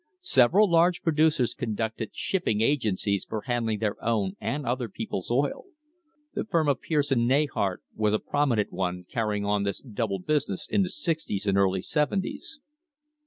[0.23, 5.65] Several large producers conducted shipping agencies for handling their own and other people's oil.
[6.33, 10.67] The firm of Pierce and Neyhart was a prominent one carrying on this double business
[10.67, 12.61] in the sixties and early seventies.